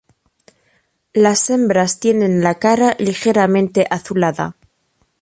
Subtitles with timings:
[1.13, 4.55] Las hembras tienen la cara ligeramente azulada.